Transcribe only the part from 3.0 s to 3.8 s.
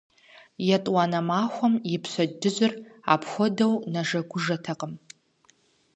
апхуэдэу